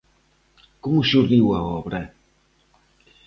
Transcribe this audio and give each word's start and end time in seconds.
Como 0.83 1.07
xurdiu 1.09 1.45
a 1.57 1.59
obra? 1.79 2.01